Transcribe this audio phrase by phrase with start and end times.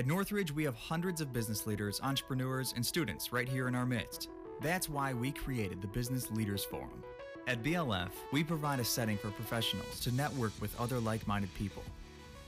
[0.00, 3.84] At Northridge, we have hundreds of business leaders, entrepreneurs, and students right here in our
[3.84, 4.30] midst.
[4.62, 7.04] That's why we created the Business Leaders Forum.
[7.46, 11.82] At BLF, we provide a setting for professionals to network with other like minded people,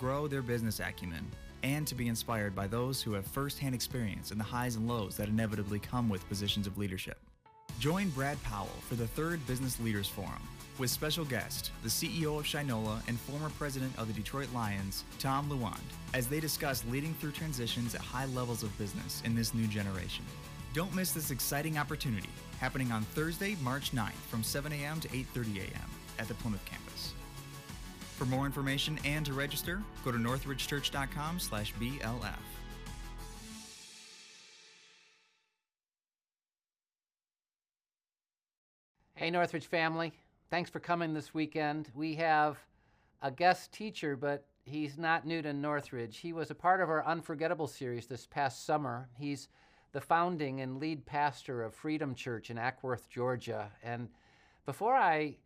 [0.00, 1.30] grow their business acumen,
[1.62, 5.18] and to be inspired by those who have firsthand experience in the highs and lows
[5.18, 7.18] that inevitably come with positions of leadership.
[7.82, 10.40] Join Brad Powell for the third Business Leaders Forum
[10.78, 15.50] with special guest, the CEO of Shinola and former president of the Detroit Lions, Tom
[15.50, 15.80] Lewand,
[16.14, 20.24] as they discuss leading through transitions at high levels of business in this new generation.
[20.74, 22.28] Don't miss this exciting opportunity
[22.60, 25.00] happening on Thursday, March 9th from 7 a.m.
[25.00, 25.90] to 8:30 a.m.
[26.20, 27.14] at the Plymouth campus.
[28.16, 32.61] For more information and to register, go to northridgechurch.com/blf.
[39.22, 40.12] Hey, Northridge family.
[40.50, 41.92] Thanks for coming this weekend.
[41.94, 42.58] We have
[43.22, 46.16] a guest teacher, but he's not new to Northridge.
[46.16, 49.08] He was a part of our Unforgettable series this past summer.
[49.16, 49.46] He's
[49.92, 53.70] the founding and lead pastor of Freedom Church in Acworth, Georgia.
[53.84, 54.08] And
[54.66, 55.36] before I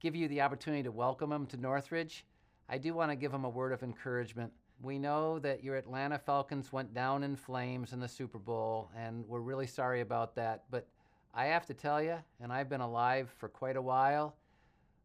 [0.00, 2.26] give you the opportunity to welcome him to Northridge,
[2.68, 4.52] I do want to give him a word of encouragement.
[4.82, 9.24] We know that your Atlanta Falcons went down in flames in the Super Bowl, and
[9.28, 10.64] we're really sorry about that.
[10.68, 10.88] But
[11.32, 14.34] I have to tell you, and I've been alive for quite a while,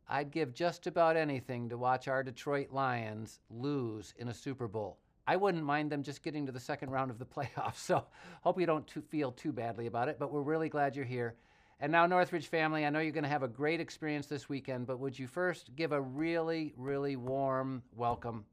[0.07, 4.97] I'd give just about anything to watch our Detroit Lions lose in a Super Bowl.
[5.27, 7.77] I wouldn't mind them just getting to the second round of the playoffs.
[7.77, 8.05] So
[8.41, 11.35] hope you don't too feel too badly about it, but we're really glad you're here.
[11.79, 14.87] And now, Northridge family, I know you're going to have a great experience this weekend,
[14.87, 18.45] but would you first give a really, really warm welcome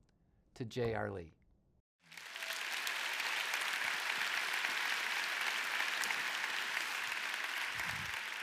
[0.55, 1.11] to J.R.
[1.11, 1.33] Lee?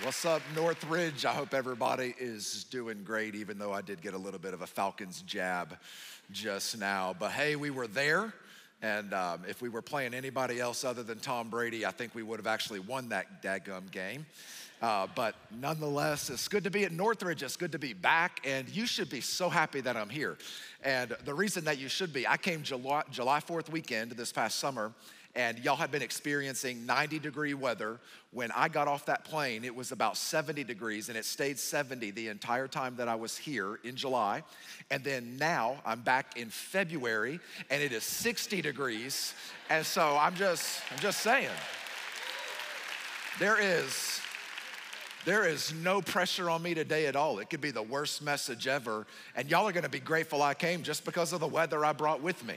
[0.01, 1.25] What's up, Northridge?
[1.25, 4.61] I hope everybody is doing great, even though I did get a little bit of
[4.61, 5.77] a Falcons jab
[6.31, 7.13] just now.
[7.19, 8.33] But hey, we were there.
[8.81, 12.23] And um, if we were playing anybody else other than Tom Brady, I think we
[12.23, 14.25] would have actually won that daggum game.
[14.81, 17.43] Uh, but nonetheless, it's good to be at Northridge.
[17.43, 18.39] It's good to be back.
[18.45, 20.37] And you should be so happy that I'm here.
[20.81, 24.59] And the reason that you should be, I came July, July 4th weekend this past
[24.59, 24.93] summer
[25.39, 27.97] and y'all had been experiencing 90 degree weather.
[28.31, 32.11] When I got off that plane, it was about 70 degrees and it stayed 70
[32.11, 34.43] the entire time that I was here in July.
[34.91, 37.39] And then now I'm back in February
[37.69, 39.33] and it is 60 degrees.
[39.69, 41.47] And so I'm just, I'm just saying,
[43.39, 44.19] there is,
[45.23, 47.39] there is no pressure on me today at all.
[47.39, 49.07] It could be the worst message ever.
[49.37, 52.21] And y'all are gonna be grateful I came just because of the weather I brought
[52.21, 52.55] with me.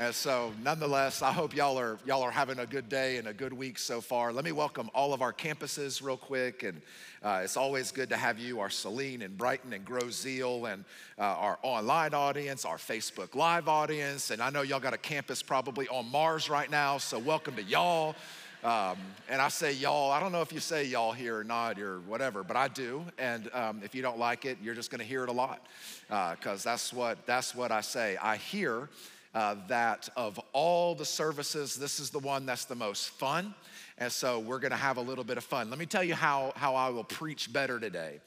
[0.00, 3.34] And so, nonetheless, I hope y'all are y'all are having a good day and a
[3.34, 4.32] good week so far.
[4.32, 6.80] Let me welcome all of our campuses real quick, and
[7.22, 10.86] uh, it's always good to have you, our Saline and Brighton and Grosse Ile, and
[11.18, 15.42] uh, our online audience, our Facebook Live audience, and I know y'all got a campus
[15.42, 18.16] probably on Mars right now, so welcome to y'all.
[18.64, 18.96] Um,
[19.28, 22.00] and I say y'all, I don't know if you say y'all here or not or
[22.00, 23.04] whatever, but I do.
[23.18, 25.66] And um, if you don't like it, you're just going to hear it a lot
[26.08, 28.16] because uh, that's what that's what I say.
[28.16, 28.88] I hear
[29.34, 33.54] uh, that of all the services, this is the one that's the most fun.
[33.98, 35.70] And so we're gonna have a little bit of fun.
[35.70, 38.20] Let me tell you how, how I will preach better today.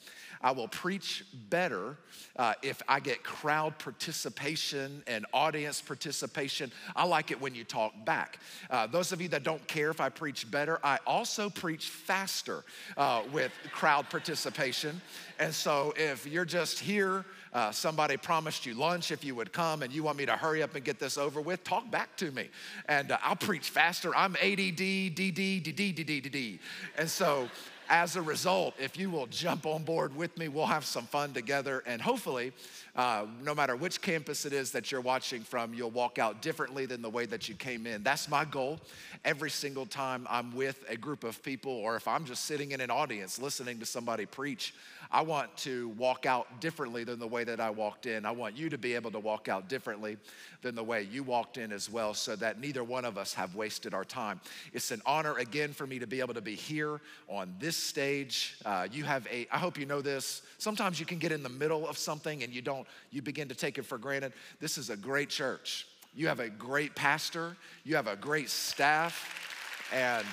[0.44, 1.97] I will preach better
[2.36, 6.72] uh, if I get crowd participation and audience participation.
[6.96, 8.40] I like it when you talk back.
[8.69, 12.66] Uh, those of you that don't care if I preach better, I also preach faster
[12.97, 15.02] uh, with crowd participation.
[15.40, 19.84] And so if you're just here, uh, somebody promised you lunch if you would come
[19.84, 22.31] and you want me to hurry up and get this over with, talk back to
[22.31, 22.50] me.
[22.88, 24.16] And uh, I'll preach faster.
[24.16, 26.59] I'm ADD, DD, DD, DD, DD.
[26.97, 27.50] And so
[27.90, 31.34] as a result, if you will jump on board with me, we'll have some fun
[31.34, 31.84] together.
[31.86, 32.53] And hopefully,
[32.96, 36.86] uh, no matter which campus it is that you're watching from, you'll walk out differently
[36.86, 38.03] than the way that you came in.
[38.03, 38.80] That's my goal
[39.25, 42.81] every single time I'm with a group of people, or if I'm just sitting in
[42.81, 44.74] an audience listening to somebody preach.
[45.13, 48.25] I want to walk out differently than the way that I walked in.
[48.25, 50.18] I want you to be able to walk out differently
[50.63, 53.54] than the way you walked in as well, so that neither one of us have
[53.54, 54.42] wasted our time.
[54.74, 57.00] It's an honor again for me to be able to be here
[57.30, 58.57] on this stage.
[58.65, 60.42] Uh, you have a, I hope you know this.
[60.57, 63.56] Sometimes you can get in the middle of something and you don't, you begin to
[63.56, 64.33] take it for granted.
[64.60, 65.86] This is a great church.
[66.15, 70.25] You have a great pastor, you have a great staff, and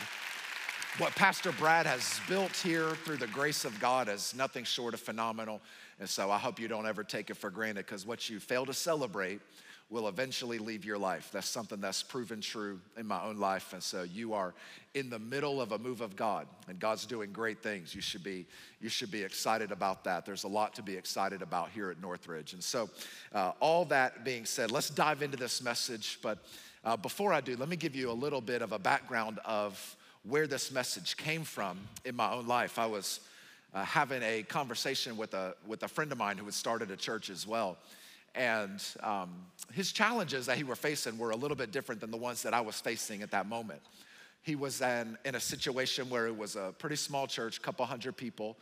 [0.98, 5.00] what Pastor Brad has built here through the grace of God is nothing short of
[5.00, 5.60] phenomenal.
[5.98, 8.66] And so I hope you don't ever take it for granted because what you fail
[8.66, 9.40] to celebrate
[9.88, 11.30] will eventually leave your life.
[11.32, 13.72] That's something that's proven true in my own life.
[13.72, 14.54] And so you are
[14.94, 17.94] in the middle of a move of God and God's doing great things.
[17.94, 18.46] You should be,
[18.80, 20.26] you should be excited about that.
[20.26, 22.52] There's a lot to be excited about here at Northridge.
[22.52, 22.88] And so,
[23.32, 26.18] uh, all that being said, let's dive into this message.
[26.22, 26.38] But
[26.82, 29.96] Uh, before I do, let me give you a little bit of a background of
[30.28, 32.78] where this message came from in my own life.
[32.78, 33.20] I was
[33.72, 36.96] uh, having a conversation with a, with a friend of mine who had started a
[36.96, 37.78] church as well.
[38.34, 39.30] And um,
[39.72, 42.54] his challenges that he were facing were a little bit different than the ones that
[42.54, 43.80] I was facing at that moment.
[44.42, 48.16] He was in, in a situation where it was a pretty small church, couple hundred
[48.16, 48.56] people,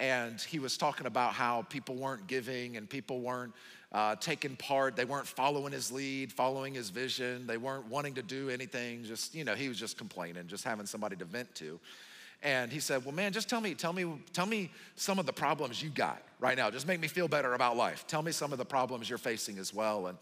[0.00, 3.52] and he was talking about how people weren't giving and people weren't
[3.90, 4.96] uh, taking part.
[4.96, 7.46] They weren't following his lead, following his vision.
[7.46, 9.04] They weren't wanting to do anything.
[9.04, 11.80] Just, you know, he was just complaining, just having somebody to vent to.
[12.42, 15.32] And he said, Well, man, just tell me, tell me, tell me some of the
[15.32, 16.70] problems you got right now.
[16.70, 18.06] Just make me feel better about life.
[18.06, 20.06] Tell me some of the problems you're facing as well.
[20.06, 20.18] And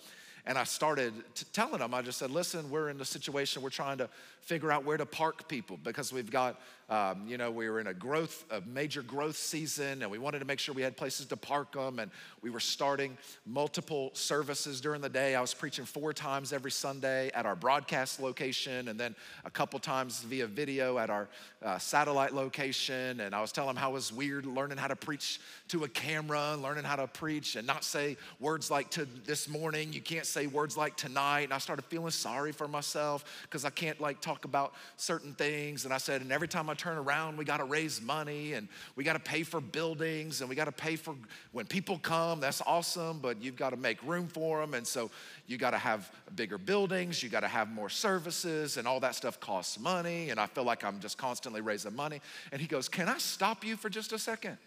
[0.47, 1.13] and I started
[1.53, 4.09] telling him, I just said, listen, we're in a situation, we're trying to
[4.43, 7.89] figure out where to park people because we've got, um, you know, we were in
[7.89, 11.27] a growth, a major growth season, and we wanted to make sure we had places
[11.27, 11.99] to park them.
[11.99, 12.11] And
[12.43, 15.35] we were starting multiple services during the day.
[15.35, 19.81] I was preaching four times every Sunday at our broadcast location, and then a couple
[19.81, 21.29] times via video at our
[21.65, 23.19] uh, satellite location.
[23.21, 25.89] And I was telling him how it was weird learning how to preach to a
[25.89, 29.93] camera, learning how to preach and not say words like to this morning.
[29.93, 31.43] You can't say words like tonight.
[31.43, 35.85] And I started feeling sorry for myself because I can't like talk about certain things.
[35.85, 38.69] And I said, and every time I turn around, we got to raise money and
[38.95, 41.15] we got to pay for buildings and we got to pay for
[41.53, 44.75] when people come, that's awesome, but you've got to make room for them.
[44.75, 45.11] And so
[45.47, 49.15] you got to have bigger buildings, you got to have more services, and all that
[49.15, 50.31] stuff costs money.
[50.31, 52.21] And I feel like I'm just constantly raising money.
[52.53, 54.59] And he goes, Can I stop you for just a second?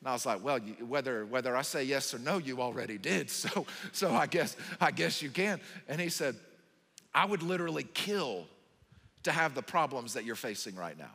[0.00, 3.30] And I was like, well, whether, whether I say yes or no, you already did.
[3.38, 5.60] So, so I, guess, I guess you can.
[5.88, 6.34] And he said,
[7.14, 8.46] I would literally kill
[9.28, 11.12] to have the problems that you're facing right now.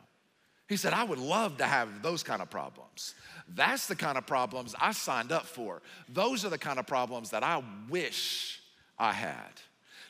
[0.68, 3.14] He said, I would love to have those kind of problems.
[3.54, 5.82] That's the kind of problems I signed up for.
[6.08, 8.60] Those are the kind of problems that I wish
[8.98, 9.60] I had.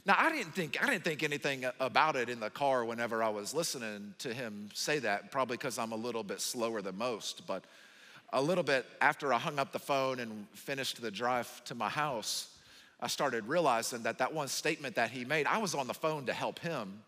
[0.07, 3.31] Now, I didn't think I didn't think anything about it in the car whenever I
[3.31, 7.47] was listening to him say that, probably because I'm a little bit slower than most,
[7.47, 7.65] but
[8.33, 11.89] a little bit after I hung up the phone and finished the drive to my
[11.89, 12.49] house,
[13.01, 16.27] I started realizing that that one statement that he made, I was on the phone
[16.27, 17.01] to help him,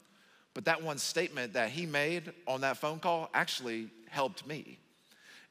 [0.56, 4.78] but that one statement that he made on that phone call actually helped me.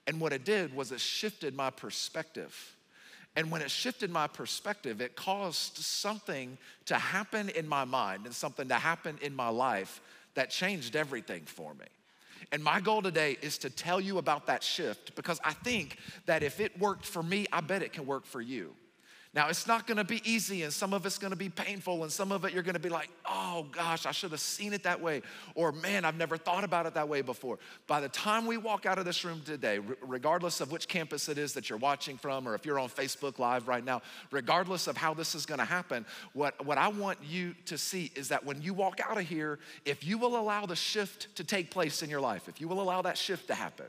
[0.07, 2.75] And what it did was it shifted my perspective.
[3.35, 8.33] And when it shifted my perspective, it caused something to happen in my mind and
[8.33, 10.01] something to happen in my life
[10.33, 11.85] that changed everything for me.
[12.51, 16.41] And my goal today is to tell you about that shift because I think that
[16.41, 18.73] if it worked for me, I bet it can work for you.
[19.35, 22.31] Now, it's not gonna be easy, and some of it's gonna be painful, and some
[22.31, 25.23] of it you're gonna be like, oh gosh, I should have seen it that way,
[25.55, 27.59] or man, I've never thought about it that way before.
[27.85, 31.37] By the time we walk out of this room today, regardless of which campus it
[31.37, 34.01] is that you're watching from, or if you're on Facebook Live right now,
[34.31, 38.29] regardless of how this is gonna happen, what, what I want you to see is
[38.29, 41.71] that when you walk out of here, if you will allow the shift to take
[41.71, 43.87] place in your life, if you will allow that shift to happen,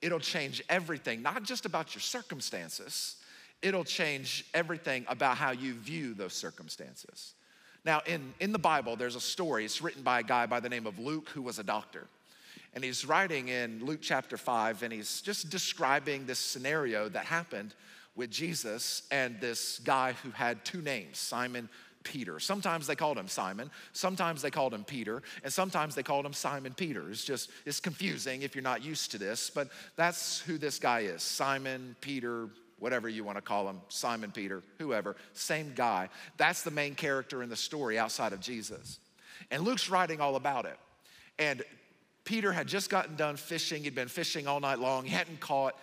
[0.00, 3.16] it'll change everything, not just about your circumstances
[3.62, 7.34] it'll change everything about how you view those circumstances.
[7.84, 9.64] Now, in, in the Bible, there's a story.
[9.64, 12.06] It's written by a guy by the name of Luke, who was a doctor.
[12.74, 17.74] And he's writing in Luke chapter 5, and he's just describing this scenario that happened
[18.14, 21.68] with Jesus and this guy who had two names, Simon
[22.02, 22.38] Peter.
[22.40, 26.32] Sometimes they called him Simon, sometimes they called him Peter, and sometimes they called him
[26.32, 27.10] Simon Peter.
[27.10, 31.00] It's just, it's confusing if you're not used to this, but that's who this guy
[31.00, 36.08] is Simon Peter whatever you want to call him, Simon Peter, whoever, same guy.
[36.36, 38.98] That's the main character in the story outside of Jesus.
[39.50, 40.76] And Luke's writing all about it.
[41.38, 41.62] And
[42.24, 43.84] Peter had just gotten done fishing.
[43.84, 45.04] He'd been fishing all night long.
[45.04, 45.74] He hadn't caught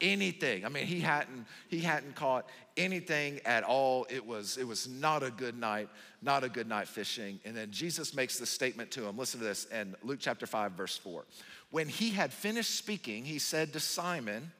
[0.00, 0.64] anything.
[0.64, 4.06] I mean, he hadn't he hadn't caught anything at all.
[4.08, 5.88] It was it was not a good night,
[6.22, 7.40] not a good night fishing.
[7.44, 9.18] And then Jesus makes this statement to him.
[9.18, 11.24] Listen to this in Luke chapter 5 verse 4.
[11.70, 14.52] When he had finished speaking, he said to Simon,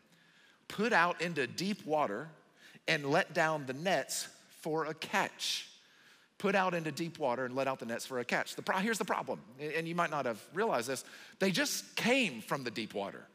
[0.69, 2.29] put out into deep water
[2.87, 4.29] and let down the nets
[4.61, 5.69] for a catch.
[6.39, 8.55] Put out into deep water and let out the nets for a catch.
[8.55, 11.05] The pro- here's the problem, and you might not have realized this.
[11.41, 13.27] They just came from the deep water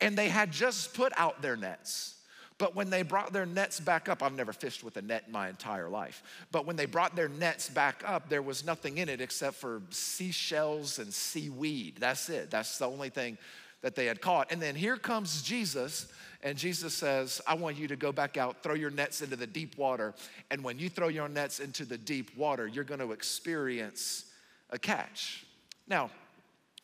[0.00, 2.14] and they had just put out their nets.
[2.58, 5.32] But when they brought their nets back up, I've never fished with a net in
[5.32, 6.22] my entire life.
[6.50, 9.80] But when they brought their nets back up, there was nothing in it except for
[9.90, 11.98] seashells and seaweed.
[12.00, 12.50] That's it.
[12.50, 13.38] That's the only thing
[13.82, 14.50] that they had caught.
[14.50, 16.08] And then here comes Jesus
[16.42, 19.46] and Jesus says, I want you to go back out, throw your nets into the
[19.46, 20.14] deep water.
[20.50, 24.24] And when you throw your nets into the deep water, you're going to experience
[24.70, 25.44] a catch.
[25.88, 26.10] Now,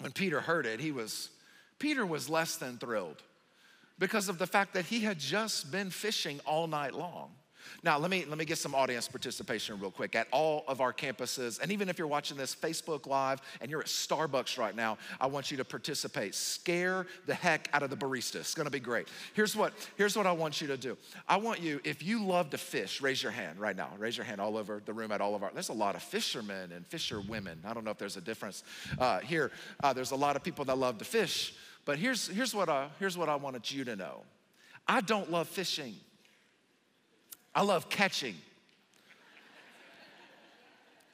[0.01, 1.31] when Peter heard it, he was,
[1.79, 3.23] Peter was less than thrilled
[3.99, 7.31] because of the fact that he had just been fishing all night long.
[7.83, 10.15] Now, let me, let me get some audience participation real quick.
[10.15, 13.81] At all of our campuses, and even if you're watching this Facebook Live and you're
[13.81, 16.35] at Starbucks right now, I want you to participate.
[16.35, 18.37] Scare the heck out of the barista.
[18.37, 19.09] It's gonna be great.
[19.35, 20.97] Here's what, here's what I want you to do.
[21.29, 23.91] I want you, if you love to fish, raise your hand right now.
[23.99, 26.03] Raise your hand all over the room at all of our, there's a lot of
[26.03, 27.61] fishermen and fisher women.
[27.65, 28.63] I don't know if there's a difference
[28.99, 29.51] uh, here.
[29.83, 31.55] Uh, there's a lot of people that love to fish.
[31.85, 34.23] But here's, here's, what I, here's what I wanted you to know
[34.87, 35.95] I don't love fishing.
[37.55, 38.35] I love catching.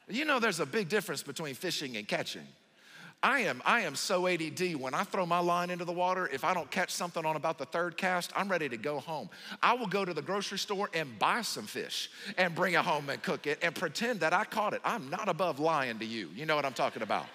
[0.08, 2.46] You know, there's a big difference between fishing and catching.
[3.22, 4.76] I am, I am so ADD.
[4.76, 7.58] When I throw my line into the water, if I don't catch something on about
[7.58, 9.28] the third cast, I'm ready to go home.
[9.62, 13.10] I will go to the grocery store and buy some fish and bring it home
[13.10, 14.80] and cook it and pretend that I caught it.
[14.84, 16.30] I'm not above lying to you.
[16.34, 17.26] You know what I'm talking about.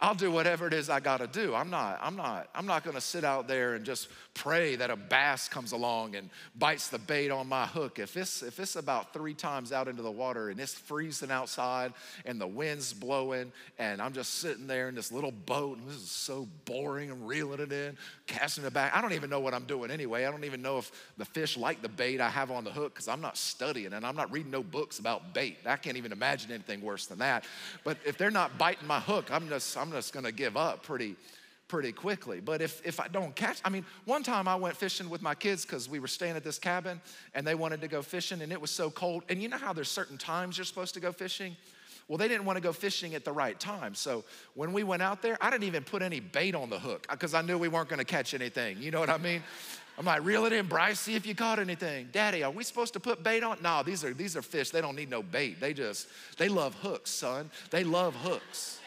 [0.00, 1.54] I'll do whatever it is I got to do.
[1.54, 4.90] I'm not, I'm not, I'm not going to sit out there and just pray that
[4.90, 7.98] a bass comes along and bites the bait on my hook.
[7.98, 11.94] If it's, if it's about three times out into the water and it's freezing outside
[12.26, 15.96] and the wind's blowing and I'm just sitting there in this little boat and this
[15.96, 18.94] is so boring, I'm reeling it in, casting it back.
[18.94, 20.26] I don't even know what I'm doing anyway.
[20.26, 22.92] I don't even know if the fish like the bait I have on the hook
[22.92, 25.56] because I'm not studying and I'm not reading no books about bait.
[25.64, 27.44] I can't even imagine anything worse than that.
[27.84, 31.16] But if they're not biting my hook, I'm just, I'm just gonna give up pretty
[31.68, 32.40] pretty quickly.
[32.40, 35.34] But if, if I don't catch, I mean, one time I went fishing with my
[35.34, 37.00] kids because we were staying at this cabin
[37.34, 39.24] and they wanted to go fishing and it was so cold.
[39.28, 41.56] And you know how there's certain times you're supposed to go fishing?
[42.08, 43.96] Well, they didn't want to go fishing at the right time.
[43.96, 44.22] So
[44.54, 47.34] when we went out there, I didn't even put any bait on the hook because
[47.34, 48.80] I knew we weren't going to catch anything.
[48.80, 49.42] You know what I mean?
[49.98, 52.10] I'm like, reel it in, Bryce, see if you caught anything.
[52.12, 53.58] Daddy, are we supposed to put bait on?
[53.62, 54.68] No, these are these are fish.
[54.68, 55.58] They don't need no bait.
[55.58, 57.50] They just, they love hooks, son.
[57.70, 58.78] They love hooks.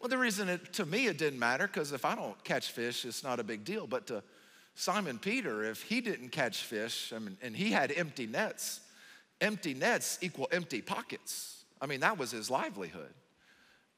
[0.00, 3.04] Well, the reason it, to me it didn't matter, because if I don't catch fish,
[3.04, 3.86] it's not a big deal.
[3.86, 4.22] But to
[4.74, 8.80] Simon Peter, if he didn't catch fish, I mean, and he had empty nets,
[9.40, 11.64] empty nets equal empty pockets.
[11.80, 13.12] I mean, that was his livelihood.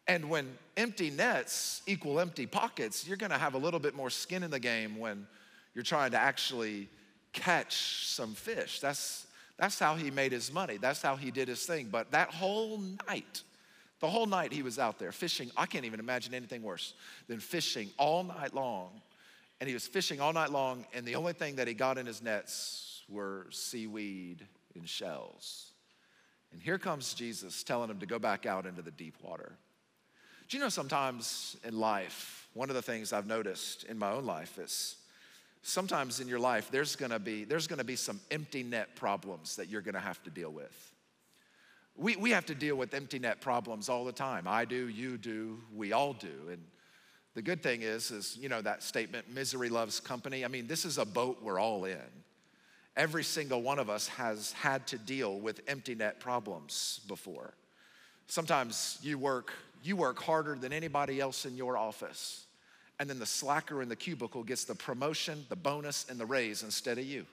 [0.07, 4.43] And when empty nets equal empty pockets, you're gonna have a little bit more skin
[4.43, 5.27] in the game when
[5.75, 6.89] you're trying to actually
[7.33, 8.81] catch some fish.
[8.81, 9.27] That's,
[9.59, 10.77] that's how he made his money.
[10.79, 11.89] That's how he did his thing.
[11.91, 13.43] But that whole night,
[14.01, 15.51] the whole night he was out there fishing.
[15.57, 16.95] I can't even imagine anything worse
[17.27, 18.91] than fishing all night long.
[19.61, 22.07] And he was fishing all night long, and the only thing that he got in
[22.07, 25.73] his nets were seaweed and shells.
[26.53, 29.53] And here comes Jesus telling him to go back out into the deep water.
[30.49, 34.25] Do you know sometimes in life, one of the things I've noticed in my own
[34.25, 34.97] life is
[35.63, 39.69] sometimes in your life there's gonna be there's gonna be some empty net problems that
[39.69, 40.93] you're gonna have to deal with.
[41.99, 44.47] We, we have to deal with empty net problems all the time.
[44.47, 46.49] I do, you do, we all do.
[46.51, 46.63] And
[47.35, 50.45] the good thing is, is, you know, that statement, misery loves company.
[50.45, 51.99] I mean, this is a boat we're all in.
[52.97, 57.55] Every single one of us has had to deal with empty net problems before.
[58.29, 59.53] Sometimes you work,
[59.83, 62.47] you work harder than anybody else in your office.
[63.01, 66.63] And then the slacker in the cubicle gets the promotion, the bonus, and the raise
[66.63, 67.27] instead of you.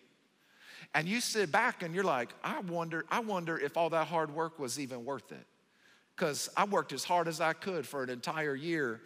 [0.94, 4.34] And you sit back and you're like, I wonder, I wonder if all that hard
[4.34, 5.46] work was even worth it.
[6.16, 9.02] Because I worked as hard as I could for an entire year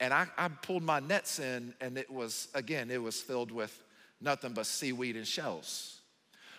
[0.00, 3.84] and I, I pulled my nets in and it was, again, it was filled with
[4.20, 6.00] nothing but seaweed and shells.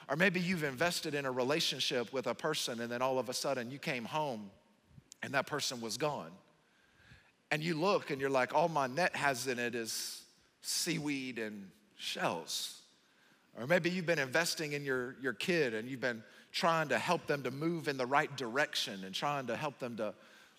[0.10, 3.34] Or maybe you've invested in a relationship with a person and then all of a
[3.34, 4.51] sudden you came home
[5.24, 6.32] and that person was gone.
[7.51, 10.24] And you look and you're like, all my net has in it is
[10.62, 12.82] seaweed and shells.
[13.60, 17.28] Or maybe you've been investing in your, your kid and you've been trying to help
[17.28, 20.14] them to move in the right direction and trying to help them to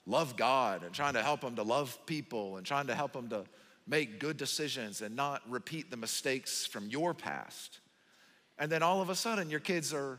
[0.06, 3.28] love God and trying to help them to love people and trying to help them
[3.28, 3.44] to
[3.86, 7.80] make good decisions and not repeat the mistakes from your past.
[8.58, 10.18] And then all of a sudden, your kids are,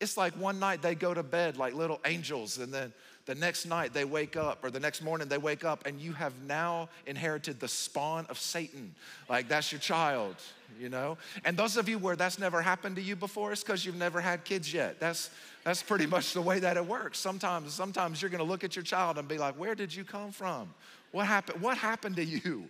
[0.00, 2.92] it's like one night they go to bed like little angels, and then
[3.24, 6.12] the next night they wake up, or the next morning they wake up, and you
[6.12, 8.94] have now inherited the spawn of Satan.
[9.28, 10.36] Like that's your child,
[10.78, 11.18] you know?
[11.44, 14.20] And those of you where that's never happened to you before, it's because you've never
[14.20, 15.00] had kids yet.
[15.00, 15.30] That's
[15.64, 17.18] that's pretty much the way that it works.
[17.18, 20.32] Sometimes, sometimes you're gonna look at your child and be like, where did you come
[20.32, 20.72] from?
[21.12, 21.60] What happened?
[21.62, 22.68] What happened to you?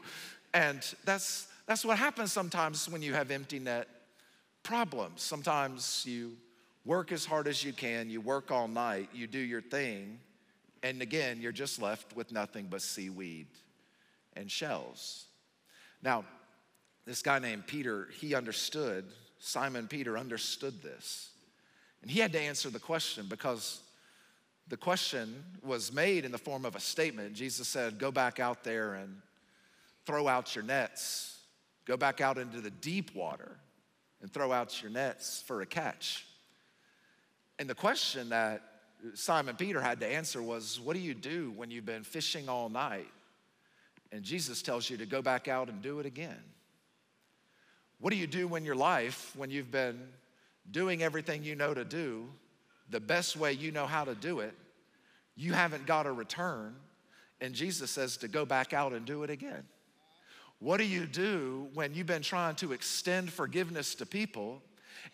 [0.55, 3.89] And that's that's what happens sometimes when you have empty net
[4.63, 5.23] problems.
[5.23, 6.37] Sometimes you
[6.85, 10.21] work as hard as you can, you work all night, you do your thing,
[10.83, 13.49] and again, you're just left with nothing but seaweed
[14.37, 15.25] and shells.
[16.03, 16.25] Now,
[17.07, 19.05] this guy named Peter, he understood,
[19.39, 21.31] Simon Peter understood this.
[22.03, 23.81] And he had to answer the question because
[24.69, 27.35] the question was made in the form of a statement.
[27.35, 29.23] Jesus said, Go back out there and
[30.05, 31.39] throw out your nets,
[31.85, 33.57] go back out into the deep water.
[34.23, 36.27] and throw out your nets for a catch.
[37.59, 38.63] And the question that
[39.15, 42.69] Simon Peter had to answer was, What do you do when you've been fishing all
[42.69, 43.09] night?
[44.11, 46.43] And Jesus tells you to go back out and do it again.
[48.01, 50.01] What do you do when your life, when you've been
[50.71, 52.27] doing everything you know to do,
[52.91, 54.55] the best way you know how to do it,
[55.35, 56.75] you haven't got a return,
[57.41, 59.65] and Jesus says to go back out and do it again?
[60.59, 64.63] What do you do when you've been trying to extend forgiveness to people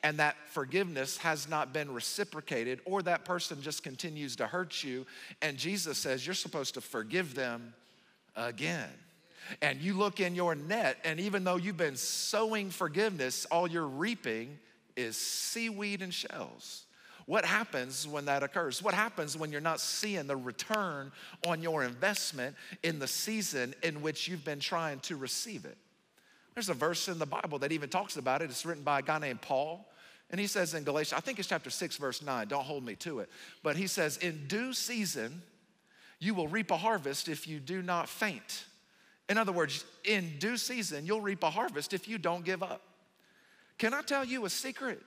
[0.05, 5.05] and that forgiveness has not been reciprocated or that person just continues to hurt you
[5.41, 7.75] and Jesus says you're supposed to forgive them
[8.37, 8.89] again?
[9.61, 13.87] And you look in your net, and even though you've been sowing forgiveness, all you're
[13.87, 14.59] reaping
[14.97, 16.85] is seaweed and shells.
[17.27, 18.83] What happens when that occurs?
[18.83, 21.13] What happens when you're not seeing the return
[21.47, 25.77] on your investment in the season in which you've been trying to receive it?
[26.55, 28.51] There's a verse in the Bible that even talks about it.
[28.51, 29.89] It's written by a guy named Paul.
[30.31, 32.97] And he says in Galatians, I think it's chapter 6, verse 9, don't hold me
[32.97, 33.31] to it.
[33.63, 35.43] But he says, In due season,
[36.19, 38.65] you will reap a harvest if you do not faint.
[39.29, 42.83] In other words, in due season, you'll reap a harvest if you don't give up.
[43.79, 45.01] Can I tell you a secret?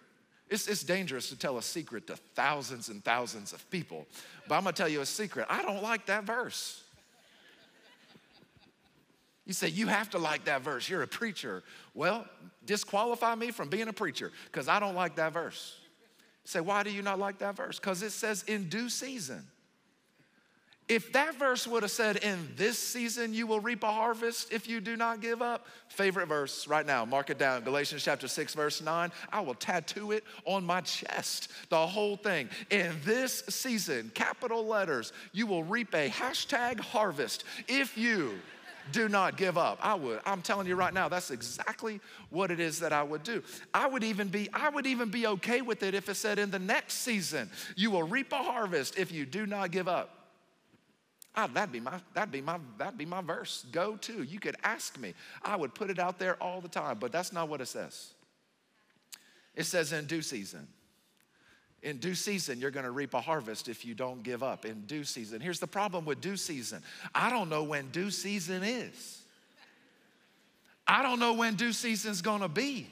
[0.49, 4.05] It's, it's dangerous to tell a secret to thousands and thousands of people,
[4.47, 5.47] but I'm gonna tell you a secret.
[5.49, 6.83] I don't like that verse.
[9.45, 10.89] You say, you have to like that verse.
[10.89, 11.63] You're a preacher.
[11.93, 12.25] Well,
[12.65, 15.77] disqualify me from being a preacher because I don't like that verse.
[16.43, 17.79] You say, why do you not like that verse?
[17.79, 19.45] Because it says in due season.
[20.87, 24.69] If that verse would have said, In this season you will reap a harvest if
[24.69, 28.53] you do not give up, favorite verse right now, mark it down Galatians chapter 6,
[28.53, 29.11] verse 9.
[29.31, 32.49] I will tattoo it on my chest, the whole thing.
[32.69, 38.35] In this season, capital letters, you will reap a hashtag harvest if you
[38.91, 39.79] do not give up.
[39.81, 40.19] I would.
[40.23, 41.99] I'm telling you right now, that's exactly
[42.29, 43.41] what it is that I would do.
[43.73, 46.51] I would even be, I would even be okay with it if it said in
[46.51, 50.24] the next season, you will reap a harvest if you do not give up.
[51.37, 53.65] Oh, that'd be my that'd be my that'd be my verse.
[53.71, 54.23] Go to.
[54.23, 55.13] You could ask me.
[55.43, 58.13] I would put it out there all the time, but that's not what it says.
[59.55, 60.67] It says in due season.
[61.81, 64.65] In due season, you're going to reap a harvest if you don't give up.
[64.65, 65.39] In due season.
[65.39, 66.81] Here's the problem with due season.
[67.13, 69.21] I don't know when due season is.
[70.87, 72.87] I don't know when due season's going to be.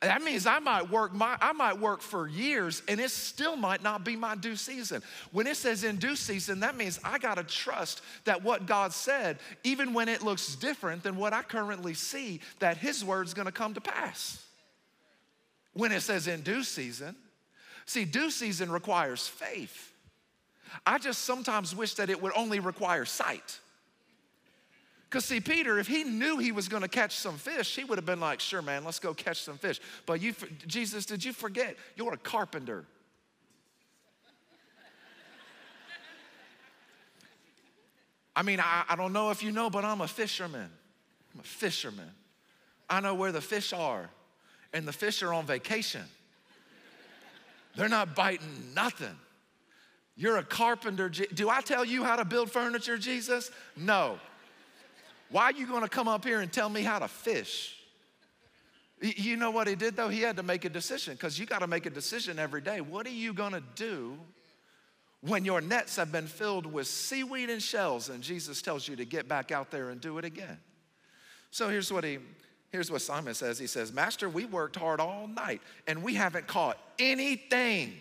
[0.00, 3.82] That means I might work my, I might work for years and it still might
[3.82, 5.02] not be my due season.
[5.32, 9.38] When it says in due season, that means I gotta trust that what God said,
[9.64, 13.74] even when it looks different than what I currently see, that His word's gonna come
[13.74, 14.44] to pass.
[15.72, 17.14] When it says in due season,
[17.86, 19.92] see, due season requires faith.
[20.86, 23.58] I just sometimes wish that it would only require sight.
[25.10, 27.98] Because, see, Peter, if he knew he was going to catch some fish, he would
[27.98, 29.80] have been like, sure, man, let's go catch some fish.
[30.06, 30.34] But you,
[30.68, 31.76] Jesus, did you forget?
[31.96, 32.84] You're a carpenter.
[38.36, 40.70] I mean, I, I don't know if you know, but I'm a fisherman.
[41.34, 42.12] I'm a fisherman.
[42.88, 44.08] I know where the fish are,
[44.72, 46.04] and the fish are on vacation.
[47.74, 49.16] They're not biting nothing.
[50.14, 51.08] You're a carpenter.
[51.08, 53.50] Do I tell you how to build furniture, Jesus?
[53.76, 54.20] No.
[55.30, 57.76] Why are you going to come up here and tell me how to fish?
[59.00, 60.08] You know what he did though?
[60.08, 62.80] He had to make a decision because you got to make a decision every day.
[62.80, 64.18] What are you going to do
[65.22, 69.04] when your nets have been filled with seaweed and shells and Jesus tells you to
[69.04, 70.58] get back out there and do it again?
[71.50, 72.18] So here's what he
[72.70, 73.58] here's what Simon says.
[73.58, 77.94] He says, "Master, we worked hard all night and we haven't caught anything.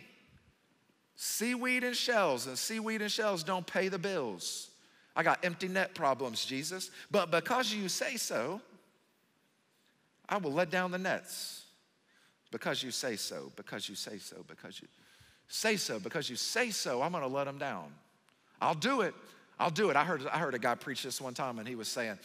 [1.16, 4.69] Seaweed and shells and seaweed and shells don't pay the bills."
[5.20, 6.92] I got empty net problems, Jesus.
[7.12, 8.62] But because you say so,
[10.30, 11.66] I will let down the nets.
[12.52, 14.88] Because you say so, because you say so, because you
[15.50, 17.92] say so, because you say so, I'm gonna let them down.
[18.62, 19.14] I'll do it.
[19.60, 19.98] I'll do it.
[19.98, 22.18] I heard, I heard a guy preach this one time and he was saying,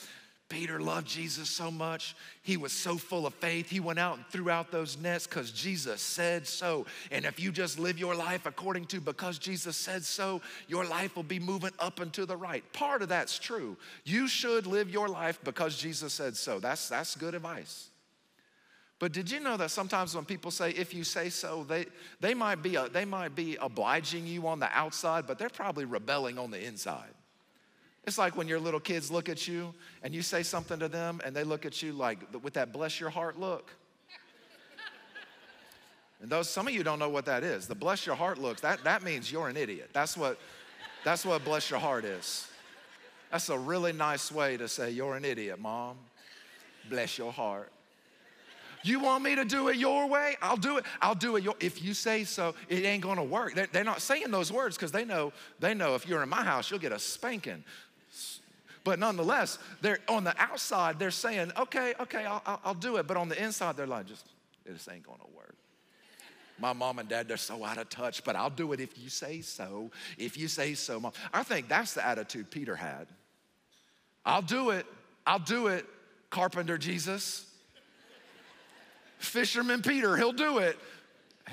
[0.50, 2.14] Peter loved Jesus so much.
[2.42, 3.70] He was so full of faith.
[3.70, 6.85] He went out and threw out those nets because Jesus said so.
[7.11, 11.16] And if you just live your life according to because Jesus said so, your life
[11.16, 12.62] will be moving up and to the right.
[12.74, 13.76] Part of that's true.
[14.04, 16.61] You should live your life because Jesus said so.
[16.61, 17.88] That's, that's good advice.
[18.98, 21.87] But did you know that sometimes when people say, if you say so, they,
[22.20, 25.87] they, might be a, they might be obliging you on the outside, but they're probably
[25.87, 27.13] rebelling on the inside.
[28.06, 31.20] It's like when your little kids look at you and you say something to them
[31.24, 33.70] and they look at you like with that bless your heart look.
[36.20, 37.66] And those some of you don't know what that is.
[37.66, 39.90] The bless your heart looks, that, that means you're an idiot.
[39.92, 40.38] That's what
[41.04, 42.48] that's what bless your heart is.
[43.30, 45.96] That's a really nice way to say you're an idiot, mom.
[46.88, 47.70] Bless your heart.
[48.84, 50.36] You want me to do it your way?
[50.42, 50.84] I'll do it.
[51.00, 53.54] I'll do it your if you say so, it ain't gonna work.
[53.54, 56.44] They're, they're not saying those words because they know, they know if you're in my
[56.44, 57.64] house, you'll get a spanking.
[58.85, 63.07] But nonetheless, they're on the outside, they're saying, okay, okay, I'll, I'll, do it.
[63.07, 64.27] But on the inside, they're like, just,
[64.66, 65.57] this ain't gonna work.
[66.59, 69.09] My mom and dad, they're so out of touch, but I'll do it if you
[69.09, 69.90] say so.
[70.18, 71.12] If you say so, mom.
[71.33, 73.09] I think that's the attitude Peter had.
[74.25, 74.87] I'll do it.
[75.27, 75.87] I'll do it,
[76.31, 77.51] carpenter Jesus.
[79.18, 80.79] Fisherman Peter, he'll do it.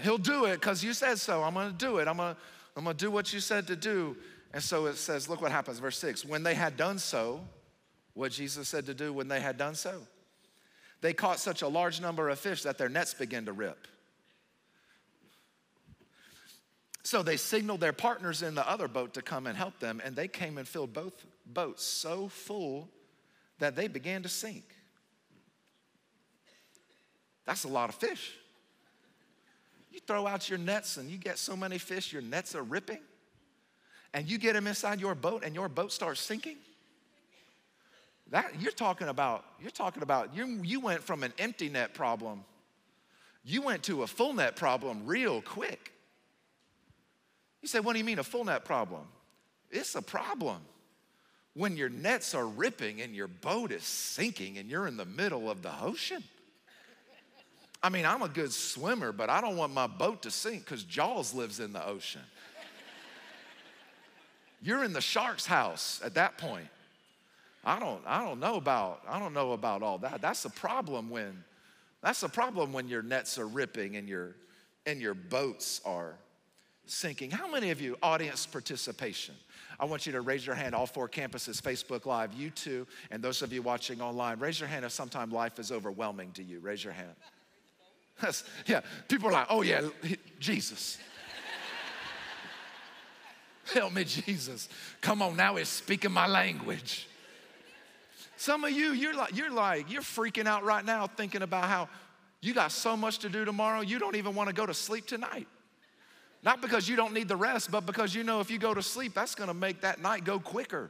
[0.03, 1.41] He'll do it because you said so.
[1.43, 2.07] I'm gonna do it.
[2.07, 2.37] I'm gonna,
[2.75, 4.17] I'm gonna do what you said to do.
[4.53, 6.25] And so it says, look what happens, verse six.
[6.25, 7.41] When they had done so,
[8.13, 10.01] what Jesus said to do when they had done so,
[10.99, 13.87] they caught such a large number of fish that their nets began to rip.
[17.03, 20.15] So they signaled their partners in the other boat to come and help them, and
[20.15, 22.89] they came and filled both boats so full
[23.59, 24.65] that they began to sink.
[27.45, 28.33] That's a lot of fish.
[29.91, 32.99] You throw out your nets and you get so many fish, your nets are ripping
[34.13, 36.57] and you get them inside your boat and your boat starts sinking,
[38.29, 42.43] that you're talking about, you're talking about, you, you went from an empty net problem,
[43.43, 45.91] you went to a full net problem real quick.
[47.61, 49.01] You say, what do you mean a full net problem?
[49.69, 50.61] It's a problem
[51.53, 55.49] when your nets are ripping and your boat is sinking and you're in the middle
[55.49, 56.23] of the ocean.
[57.83, 60.83] I mean, I'm a good swimmer, but I don't want my boat to sink because
[60.83, 62.21] Jaws lives in the ocean.
[64.61, 66.67] You're in the shark's house at that point.
[67.63, 70.21] I don't, I don't know about, I don't know about all that.
[70.21, 71.43] That's a problem when,
[72.01, 74.35] that's a problem when your nets are ripping and your,
[74.85, 76.15] and your boats are
[76.85, 77.31] sinking.
[77.31, 79.35] How many of you, audience participation?
[79.79, 83.23] I want you to raise your hand, all four campuses, Facebook Live, you too, and
[83.23, 84.39] those of you watching online.
[84.39, 86.59] Raise your hand if sometime life is overwhelming to you.
[86.59, 87.15] Raise your hand.
[88.67, 89.81] Yeah, people are like, oh yeah,
[90.39, 90.99] Jesus.
[93.73, 94.69] Help me, Jesus.
[95.01, 97.07] Come on, now he's speaking my language.
[98.37, 101.89] Some of you, you're like, you're like, you're freaking out right now thinking about how
[102.41, 105.05] you got so much to do tomorrow, you don't even want to go to sleep
[105.05, 105.47] tonight.
[106.43, 108.81] Not because you don't need the rest, but because you know if you go to
[108.81, 110.89] sleep, that's gonna make that night go quicker.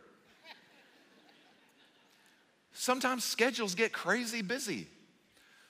[2.72, 4.88] Sometimes schedules get crazy busy.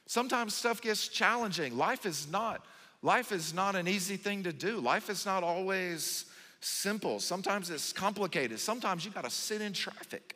[0.06, 1.78] Sometimes stuff gets challenging.
[1.78, 2.64] Life is not
[3.02, 4.80] life is not an easy thing to do.
[4.80, 6.26] Life is not always
[6.62, 10.36] simple, sometimes it's complicated, sometimes you got to sit in traffic.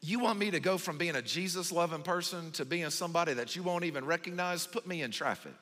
[0.00, 3.56] You want me to go from being a Jesus loving person to being somebody that
[3.56, 4.66] you won't even recognize?
[4.66, 5.54] Put me in traffic.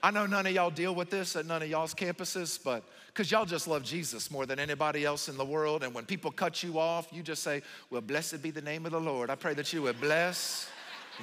[0.00, 3.30] I know none of y'all deal with this at none of y'all's campuses, but because
[3.30, 5.84] y'all just love Jesus more than anybody else in the world.
[5.84, 8.92] And when people cut you off, you just say, Well, blessed be the name of
[8.92, 9.30] the Lord.
[9.30, 10.68] I pray that you would bless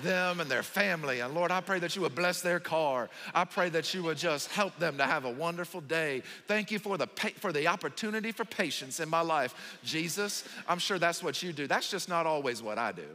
[0.04, 1.20] them and their family.
[1.20, 3.10] And Lord, I pray that you would bless their car.
[3.34, 6.24] I pray that you would just help them to have a wonderful day.
[6.48, 9.80] Thank you for the, for the opportunity for patience in my life.
[9.84, 11.68] Jesus, I'm sure that's what you do.
[11.68, 13.08] That's just not always what I do.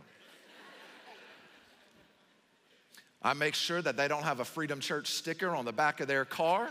[3.23, 6.09] I make sure that they don't have a Freedom Church sticker on the back of
[6.09, 6.69] their car.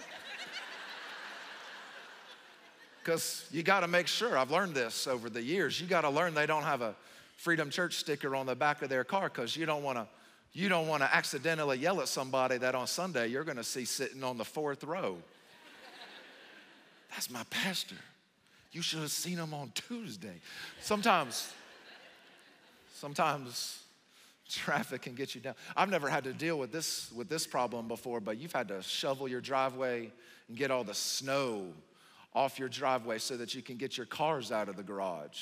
[2.99, 6.09] Because you got to make sure, I've learned this over the years, you got to
[6.09, 6.95] learn they don't have a
[7.43, 10.07] Freedom Church sticker on the back of their car because you don't want to
[10.53, 13.83] you don't want to accidentally yell at somebody that on Sunday you're going to see
[13.83, 15.17] sitting on the fourth row.
[17.11, 17.97] That's my pastor.
[18.71, 20.39] You should have seen him on Tuesday.
[20.79, 21.51] Sometimes,
[22.93, 23.83] sometimes
[24.49, 25.55] traffic can get you down.
[25.75, 28.81] I've never had to deal with this with this problem before, but you've had to
[28.81, 30.09] shovel your driveway
[30.47, 31.73] and get all the snow
[32.33, 35.41] off your driveway so that you can get your cars out of the garage.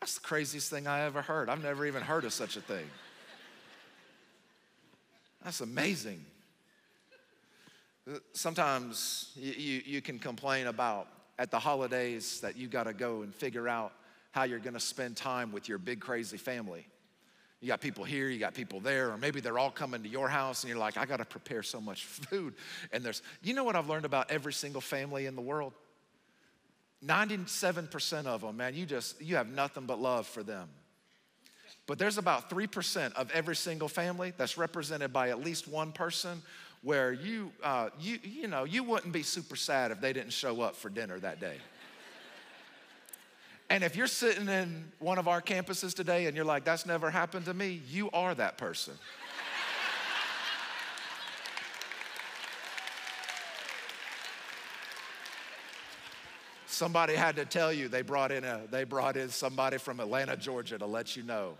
[0.00, 1.48] That's the craziest thing I ever heard.
[1.48, 2.84] I've never even heard of such a thing.
[5.42, 6.24] That's amazing.
[8.32, 13.22] Sometimes you, you, you can complain about at the holidays that you got to go
[13.22, 13.92] and figure out
[14.32, 16.86] how you're going to spend time with your big crazy family.
[17.60, 20.28] You got people here, you got people there, or maybe they're all coming to your
[20.28, 22.54] house and you're like, I got to prepare so much food.
[22.92, 25.72] And there's, you know what I've learned about every single family in the world?
[27.04, 30.68] 97% of them, man, you just, you have nothing but love for them.
[31.86, 36.42] But there's about 3% of every single family that's represented by at least one person
[36.82, 40.60] where you, uh, you, you know, you wouldn't be super sad if they didn't show
[40.60, 41.56] up for dinner that day.
[43.70, 47.10] and if you're sitting in one of our campuses today and you're like, that's never
[47.10, 48.94] happened to me, you are that person.
[56.76, 60.36] Somebody had to tell you they brought in a they brought in somebody from Atlanta,
[60.36, 61.56] Georgia to let you know.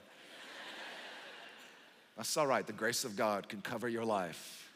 [2.18, 2.66] That's all right.
[2.66, 4.70] The grace of God can cover your life,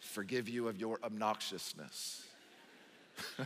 [0.00, 2.24] forgive you of your obnoxiousness.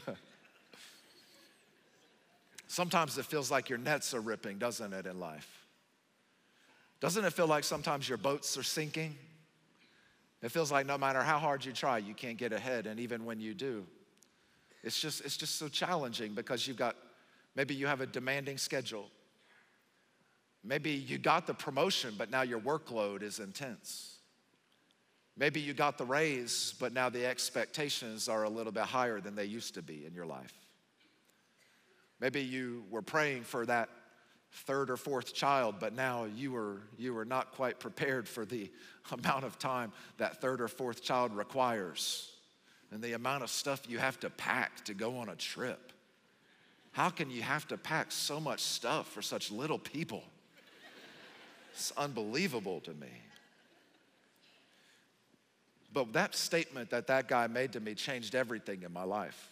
[2.68, 5.66] Sometimes it feels like your nets are ripping, doesn't it, in life?
[7.00, 9.16] Doesn't it feel like sometimes your boats are sinking?
[10.42, 12.86] It feels like no matter how hard you try, you can't get ahead.
[12.86, 13.84] And even when you do,
[14.82, 16.96] it's just, it's just so challenging because you've got,
[17.54, 19.10] maybe you have a demanding schedule.
[20.64, 24.16] Maybe you got the promotion, but now your workload is intense.
[25.36, 29.34] Maybe you got the raise, but now the expectations are a little bit higher than
[29.34, 30.52] they used to be in your life.
[32.20, 33.88] Maybe you were praying for that
[34.50, 38.70] third or fourth child, but now you were, you were not quite prepared for the
[39.12, 42.32] amount of time that third or fourth child requires
[42.90, 45.92] and the amount of stuff you have to pack to go on a trip.
[46.92, 50.24] How can you have to pack so much stuff for such little people?
[51.72, 53.06] It's unbelievable to me.
[55.92, 59.48] But that statement that that guy made to me changed everything in my life.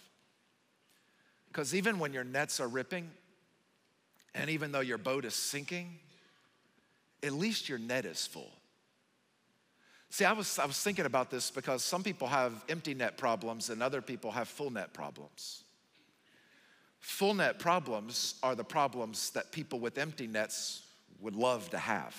[1.48, 3.10] Because even when your nets are ripping,
[4.34, 5.98] and even though your boat is sinking,
[7.22, 8.52] at least your net is full.
[10.16, 13.68] See, I was, I was thinking about this because some people have empty net problems
[13.68, 15.62] and other people have full net problems.
[17.00, 20.80] Full net problems are the problems that people with empty nets
[21.20, 22.16] would love to have.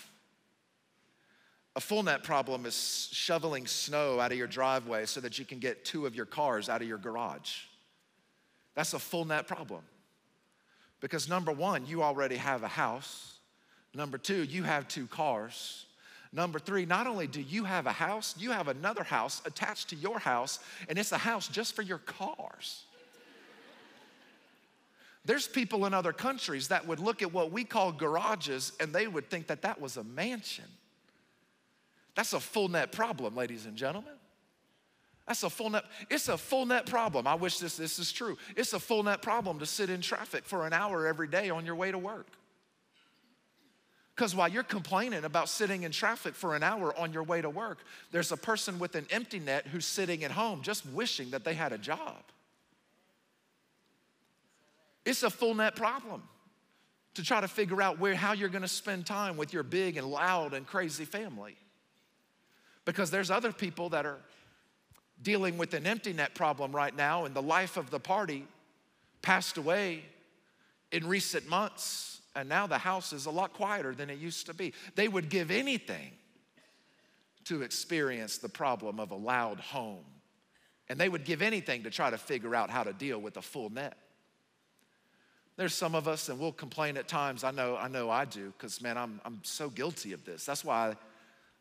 [1.75, 5.57] A full net problem is shoveling snow out of your driveway so that you can
[5.57, 7.61] get two of your cars out of your garage.
[8.75, 9.81] That's a full net problem.
[11.01, 13.39] Because number one, you already have a house.
[13.95, 15.86] Number two, you have two cars.
[16.33, 19.95] Number three, not only do you have a house, you have another house attached to
[19.95, 20.59] your house,
[20.89, 22.83] and it's a house just for your cars.
[25.27, 29.07] There's people in other countries that would look at what we call garages and they
[29.07, 30.63] would think that that was a mansion.
[32.15, 34.13] That's a full net problem, ladies and gentlemen.
[35.27, 35.83] That's a full net.
[36.09, 37.27] It's a full net problem.
[37.27, 38.37] I wish this, this is true.
[38.55, 41.65] It's a full net problem to sit in traffic for an hour every day on
[41.65, 42.27] your way to work.
[44.17, 47.51] Because while you're complaining about sitting in traffic for an hour on your way to
[47.51, 47.77] work,
[48.11, 51.53] there's a person with an empty net who's sitting at home just wishing that they
[51.53, 52.15] had a job.
[55.05, 56.23] It's a full net problem
[57.13, 60.07] to try to figure out where, how you're gonna spend time with your big and
[60.07, 61.55] loud and crazy family.
[62.85, 64.17] Because there's other people that are
[65.21, 68.47] dealing with an empty net problem right now, and the life of the party
[69.21, 70.03] passed away
[70.91, 74.53] in recent months, and now the house is a lot quieter than it used to
[74.53, 74.73] be.
[74.95, 76.11] They would give anything
[77.45, 80.05] to experience the problem of a loud home,
[80.87, 83.41] and they would give anything to try to figure out how to deal with a
[83.41, 83.97] full net.
[85.55, 87.43] There's some of us, and we'll complain at times.
[87.43, 90.45] I know, I know I do, because man, I'm, I'm so guilty of this.
[90.45, 90.95] That's why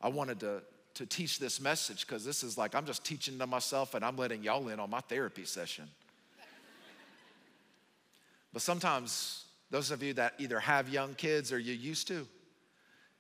[0.03, 0.63] I wanted to
[0.97, 4.17] to teach this message because this is like I'm just teaching to myself and I'm
[4.17, 5.87] letting y'all in on my therapy session.
[8.51, 12.27] but sometimes, those of you that either have young kids or you used to,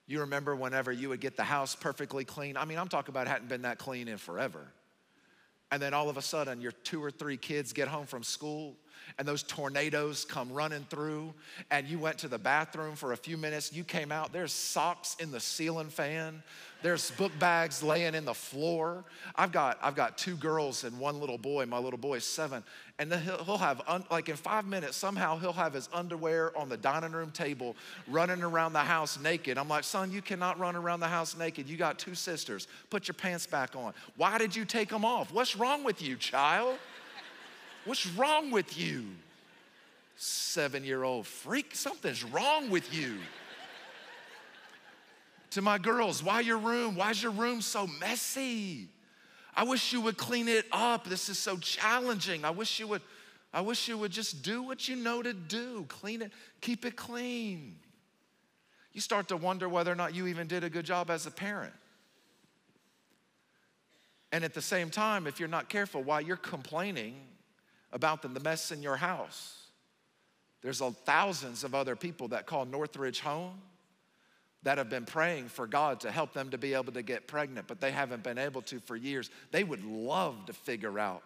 [0.06, 2.56] you remember whenever you would get the house perfectly clean.
[2.56, 4.72] I mean, I'm talking about it hadn't been that clean in forever.
[5.72, 8.76] And then all of a sudden, your two or three kids get home from school
[9.18, 11.32] and those tornadoes come running through,
[11.70, 13.72] and you went to the bathroom for a few minutes.
[13.72, 16.42] You came out, there's socks in the ceiling fan,
[16.82, 19.04] there's book bags laying in the floor.
[19.34, 21.64] I've got, I've got two girls and one little boy.
[21.66, 22.62] My little boy is seven.
[22.98, 26.56] And then he'll, he'll have, un, like in five minutes, somehow he'll have his underwear
[26.56, 29.58] on the dining room table, running around the house naked.
[29.58, 31.68] I'm like, son, you cannot run around the house naked.
[31.68, 32.68] You got two sisters.
[32.90, 33.92] Put your pants back on.
[34.16, 35.32] Why did you take them off?
[35.32, 36.78] What's wrong with you, child?
[37.86, 39.06] What's wrong with you?
[40.16, 43.16] Seven year old freak, something's wrong with you
[45.56, 46.96] to my girls, why your room?
[46.96, 48.88] Why is your room so messy?
[49.54, 51.08] I wish you would clean it up.
[51.08, 52.44] This is so challenging.
[52.44, 53.00] I wish you would
[53.54, 55.86] I wish you would just do what you know to do.
[55.88, 57.76] Clean it, keep it clean.
[58.92, 61.30] You start to wonder whether or not you even did a good job as a
[61.30, 61.72] parent.
[64.30, 67.14] And at the same time, if you're not careful, while you're complaining
[67.92, 69.66] about the mess in your house,
[70.62, 73.60] there's thousands of other people that call Northridge home
[74.62, 77.68] that have been praying for God to help them to be able to get pregnant,
[77.68, 79.30] but they haven't been able to for years.
[79.52, 81.22] They would love to figure out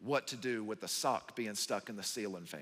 [0.00, 2.60] what to do with the sock being stuck in the ceiling fan.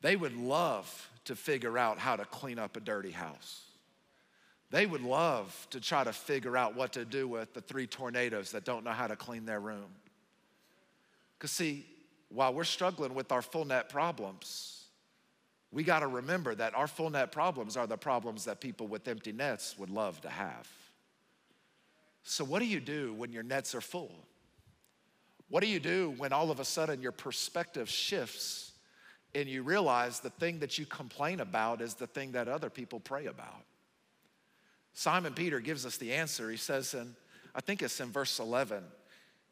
[0.00, 3.62] They would love to figure out how to clean up a dirty house.
[4.70, 8.52] They would love to try to figure out what to do with the three tornadoes
[8.52, 9.88] that don't know how to clean their room.
[11.40, 11.86] Because, see,
[12.28, 14.84] while we're struggling with our full net problems,
[15.72, 19.08] we got to remember that our full net problems are the problems that people with
[19.08, 20.68] empty nets would love to have.
[22.24, 24.14] So, what do you do when your nets are full?
[25.48, 28.72] What do you do when all of a sudden your perspective shifts
[29.34, 33.00] and you realize the thing that you complain about is the thing that other people
[33.00, 33.64] pray about?
[34.92, 36.50] Simon Peter gives us the answer.
[36.50, 37.14] He says, and
[37.54, 38.84] I think it's in verse 11,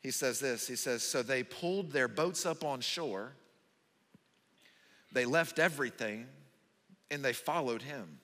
[0.00, 3.32] he says this He says, So they pulled their boats up on shore,
[5.12, 6.26] they left everything,
[7.10, 8.18] and they followed him.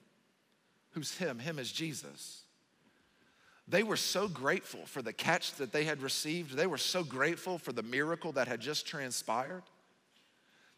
[0.91, 1.39] Who's him?
[1.39, 2.43] Him is Jesus.
[3.67, 6.55] They were so grateful for the catch that they had received.
[6.55, 9.63] They were so grateful for the miracle that had just transpired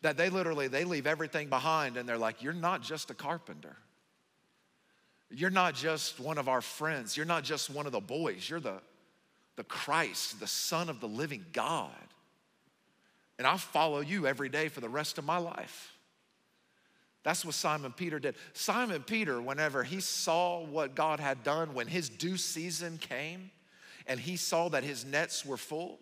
[0.01, 3.75] that they literally they leave everything behind and they're like, "You're not just a carpenter.
[5.29, 7.17] You're not just one of our friends.
[7.17, 8.49] You're not just one of the boys.
[8.49, 8.79] You're the
[9.58, 11.91] the Christ, the Son of the living God.
[13.38, 15.93] And I'll follow you every day for the rest of my life."
[17.24, 18.38] That's what Simon Peter did.
[18.54, 23.52] Simon Peter, whenever he saw what God had done, when his due season came
[24.06, 26.00] and he saw that his nets were full,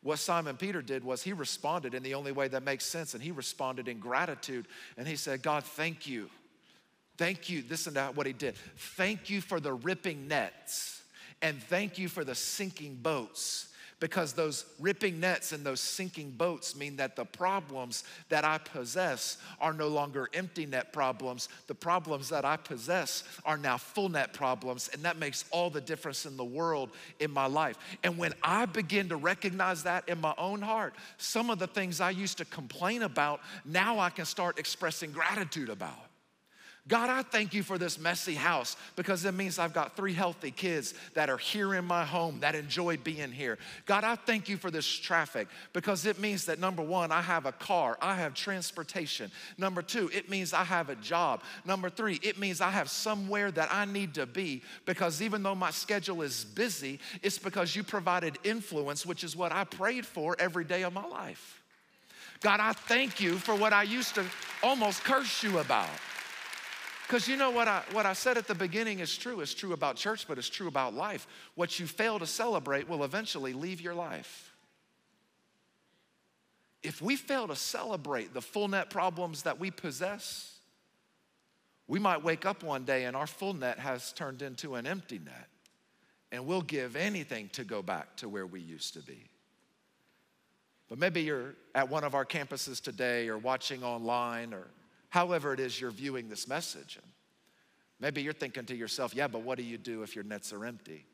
[0.00, 3.22] what Simon Peter did was he responded in the only way that makes sense, and
[3.22, 4.66] he responded in gratitude.
[4.96, 6.28] And he said, God, thank you.
[7.18, 7.62] Thank you.
[7.62, 8.56] This and that, what he did.
[8.76, 11.01] Thank you for the ripping nets,
[11.42, 13.68] and thank you for the sinking boats
[14.02, 19.36] because those ripping nets and those sinking boats mean that the problems that I possess
[19.60, 21.48] are no longer empty net problems.
[21.68, 25.80] The problems that I possess are now full net problems, and that makes all the
[25.80, 27.78] difference in the world in my life.
[28.02, 32.00] And when I begin to recognize that in my own heart, some of the things
[32.00, 36.11] I used to complain about, now I can start expressing gratitude about.
[36.88, 40.50] God, I thank you for this messy house because it means I've got three healthy
[40.50, 43.56] kids that are here in my home that enjoy being here.
[43.86, 47.46] God, I thank you for this traffic because it means that number one, I have
[47.46, 49.30] a car, I have transportation.
[49.58, 51.42] Number two, it means I have a job.
[51.64, 55.54] Number three, it means I have somewhere that I need to be because even though
[55.54, 60.34] my schedule is busy, it's because you provided influence, which is what I prayed for
[60.40, 61.62] every day of my life.
[62.40, 64.24] God, I thank you for what I used to
[64.64, 65.88] almost curse you about.
[67.12, 69.40] Because you know what I, what I said at the beginning is true.
[69.40, 71.26] It's true about church, but it's true about life.
[71.56, 74.50] What you fail to celebrate will eventually leave your life.
[76.82, 80.54] If we fail to celebrate the full net problems that we possess,
[81.86, 85.18] we might wake up one day and our full net has turned into an empty
[85.18, 85.48] net.
[86.32, 89.28] And we'll give anything to go back to where we used to be.
[90.88, 94.66] But maybe you're at one of our campuses today or watching online or
[95.12, 96.96] however it is you're viewing this message.
[96.96, 97.12] And
[98.00, 100.64] maybe you're thinking to yourself, yeah, but what do you do if your nets are
[100.64, 101.04] empty?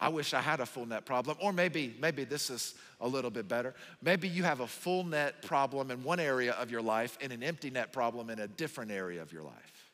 [0.00, 1.36] I wish I had a full net problem.
[1.40, 3.72] Or maybe, maybe this is a little bit better.
[4.02, 7.44] Maybe you have a full net problem in one area of your life and an
[7.44, 9.92] empty net problem in a different area of your life.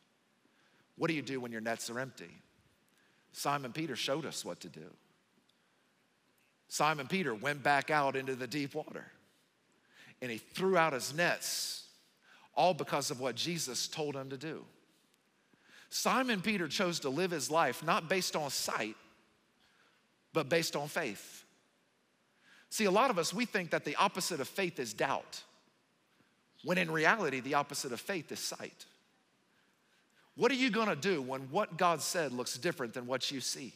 [0.97, 2.31] What do you do when your nets are empty?
[3.33, 4.87] Simon Peter showed us what to do.
[6.69, 9.05] Simon Peter went back out into the deep water
[10.23, 11.86] and he threw out his nets
[12.57, 14.65] all because of what Jesus told him to do.
[15.91, 18.97] Simon Peter chose to live his life not based on sight,
[20.33, 21.45] but based on faith.
[22.71, 25.43] See, a lot of us, we think that the opposite of faith is doubt,
[26.65, 28.85] when in reality, the opposite of faith is sight.
[30.35, 33.73] What are you gonna do when what God said looks different than what you see?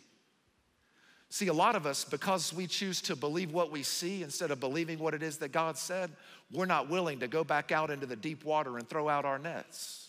[1.33, 4.59] See, a lot of us, because we choose to believe what we see instead of
[4.59, 6.11] believing what it is that God said,
[6.51, 9.39] we're not willing to go back out into the deep water and throw out our
[9.39, 10.09] nets.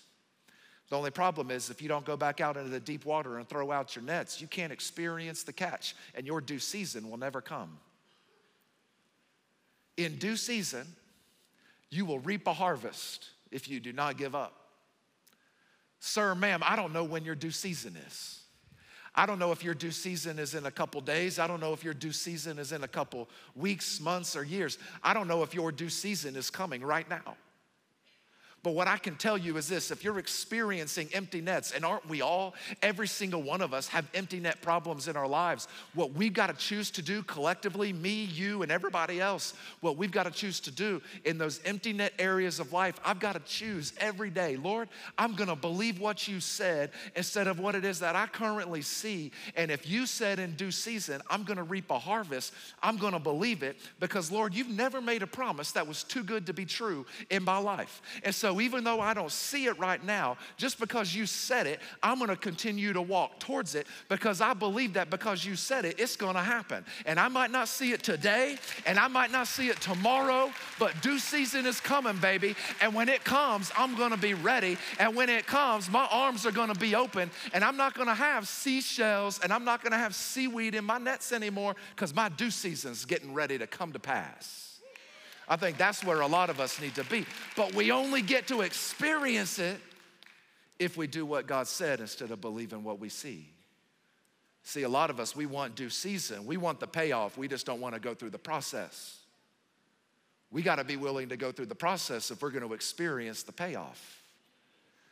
[0.89, 3.47] The only problem is if you don't go back out into the deep water and
[3.47, 7.39] throw out your nets, you can't experience the catch, and your due season will never
[7.39, 7.77] come.
[9.95, 10.87] In due season,
[11.91, 14.53] you will reap a harvest if you do not give up.
[15.99, 18.40] Sir, ma'am, I don't know when your due season is.
[19.13, 21.37] I don't know if your due season is in a couple days.
[21.37, 24.77] I don't know if your due season is in a couple weeks, months, or years.
[25.03, 27.35] I don't know if your due season is coming right now.
[28.63, 32.07] But what I can tell you is this if you're experiencing empty nets, and aren't
[32.07, 32.53] we all,
[32.83, 35.67] every single one of us have empty net problems in our lives.
[35.95, 40.11] What we've got to choose to do collectively, me, you, and everybody else, what we've
[40.11, 43.39] got to choose to do in those empty net areas of life, I've got to
[43.39, 47.83] choose every day, Lord, I'm going to believe what you said instead of what it
[47.83, 49.31] is that I currently see.
[49.55, 52.53] And if you said in due season, I'm going to reap a harvest,
[52.83, 56.23] I'm going to believe it because, Lord, you've never made a promise that was too
[56.23, 58.01] good to be true in my life.
[58.23, 61.67] And so so even though I don't see it right now, just because you said
[61.67, 65.85] it, I'm gonna continue to walk towards it because I believe that because you said
[65.85, 66.83] it, it's gonna happen.
[67.05, 71.01] And I might not see it today, and I might not see it tomorrow, but
[71.01, 72.57] due season is coming, baby.
[72.81, 74.77] And when it comes, I'm gonna be ready.
[74.99, 78.49] And when it comes, my arms are gonna be open, and I'm not gonna have
[78.49, 83.05] seashells and I'm not gonna have seaweed in my nets anymore because my due season's
[83.05, 84.70] getting ready to come to pass.
[85.47, 87.25] I think that's where a lot of us need to be.
[87.55, 89.77] But we only get to experience it
[90.79, 93.49] if we do what God said instead of believing what we see.
[94.63, 96.45] See, a lot of us, we want due season.
[96.45, 97.37] We want the payoff.
[97.37, 99.17] We just don't want to go through the process.
[100.51, 103.43] We got to be willing to go through the process if we're going to experience
[103.43, 104.21] the payoff.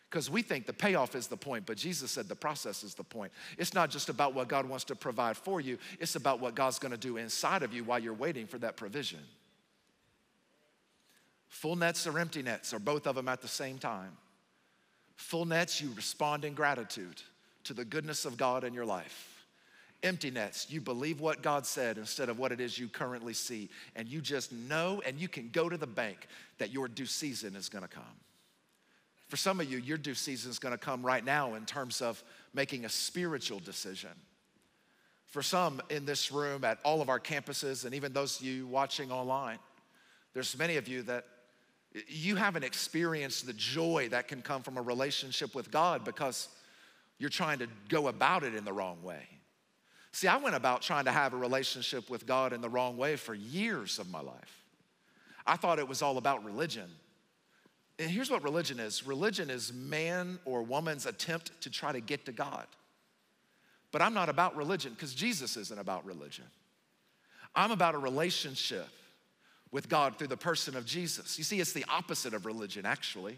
[0.10, 3.04] Because we think the payoff is the point, but Jesus said the process is the
[3.04, 3.32] point.
[3.58, 6.80] It's not just about what God wants to provide for you, it's about what God's
[6.80, 9.20] going to do inside of you while you're waiting for that provision.
[11.50, 14.12] Full nets or empty nets, or both of them at the same time.
[15.18, 17.22] Full nets, you respond in gratitude
[17.66, 19.46] to the goodness of God in your life.
[20.02, 23.68] Empty nets, you believe what God said instead of what it is you currently see.
[23.98, 26.28] And you just know and you can go to the bank
[26.58, 28.04] that your due season is gonna come.
[29.28, 32.24] For some of you, your due season is gonna come right now in terms of
[32.54, 34.12] making a spiritual decision.
[35.26, 38.68] For some in this room, at all of our campuses, and even those of you
[38.68, 39.60] watching online,
[40.34, 41.26] there's many of you that
[42.08, 46.48] you haven't experienced the joy that can come from a relationship with God because
[47.18, 49.24] you're trying to go about it in the wrong way.
[50.12, 53.16] See, I went about trying to have a relationship with God in the wrong way
[53.16, 54.64] for years of my life.
[55.46, 56.90] I thought it was all about religion.
[57.98, 62.26] And here's what religion is religion is man or woman's attempt to try to get
[62.26, 62.66] to God.
[63.92, 66.46] But I'm not about religion because Jesus isn't about religion.
[67.56, 68.88] I'm about a relationship
[69.72, 71.38] with God through the person of Jesus.
[71.38, 73.38] You see, it's the opposite of religion, actually.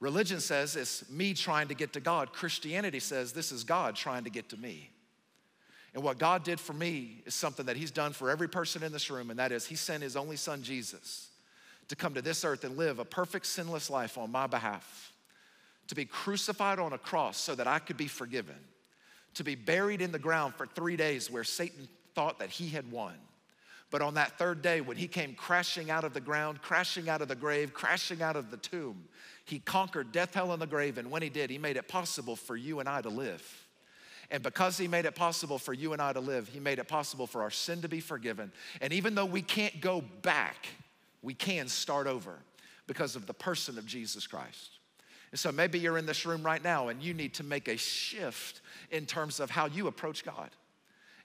[0.00, 2.32] Religion says it's me trying to get to God.
[2.32, 4.90] Christianity says this is God trying to get to me.
[5.94, 8.92] And what God did for me is something that He's done for every person in
[8.92, 11.30] this room, and that is He sent His only Son, Jesus,
[11.88, 15.12] to come to this earth and live a perfect, sinless life on my behalf,
[15.88, 18.54] to be crucified on a cross so that I could be forgiven,
[19.34, 22.92] to be buried in the ground for three days where Satan thought that he had
[22.92, 23.14] won
[23.90, 27.22] but on that third day, when he came crashing out of the ground, crashing out
[27.22, 29.04] of the grave, crashing out of the tomb,
[29.44, 30.98] he conquered death, hell, and the grave.
[30.98, 33.42] And when he did, he made it possible for you and I to live.
[34.30, 36.86] And because he made it possible for you and I to live, he made it
[36.86, 38.52] possible for our sin to be forgiven.
[38.82, 40.66] And even though we can't go back,
[41.22, 42.34] we can start over
[42.86, 44.72] because of the person of Jesus Christ.
[45.30, 47.76] And so maybe you're in this room right now and you need to make a
[47.76, 48.60] shift
[48.90, 50.50] in terms of how you approach God.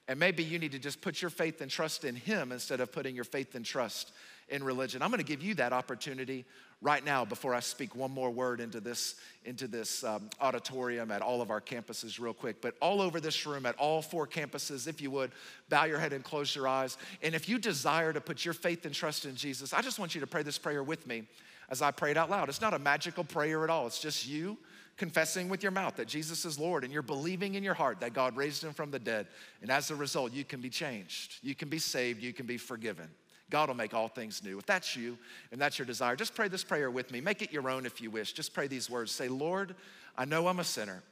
[0.08, 2.92] And maybe you need to just put your faith and trust in Him instead of
[2.92, 4.12] putting your faith and trust
[4.50, 5.02] in religion.
[5.02, 6.46] I'm gonna give you that opportunity
[6.82, 11.22] right now before I speak one more word into this, into this um, auditorium at
[11.22, 12.62] all of our campuses, real quick.
[12.62, 15.32] But all over this room, at all four campuses, if you would,
[15.70, 16.98] bow your head and close your eyes.
[17.22, 20.14] And if you desire to put your faith and trust in Jesus, I just want
[20.14, 21.24] you to pray this prayer with me
[21.70, 22.50] as I pray it out loud.
[22.50, 24.58] It's not a magical prayer at all, it's just you
[24.98, 28.14] confessing with your mouth that Jesus is Lord and you're believing in your heart that
[28.14, 29.28] God raised him from the dead.
[29.62, 32.58] And as a result, you can be changed, you can be saved, you can be
[32.58, 33.10] forgiven.
[33.50, 34.58] God will make all things new.
[34.58, 35.18] If that's you
[35.52, 37.22] and that's your desire, just pray this prayer with me.
[37.22, 38.34] Make it your own if you wish.
[38.34, 39.12] Just pray these words.
[39.12, 39.76] Say, Lord,
[40.18, 41.04] I know I'm a sinner,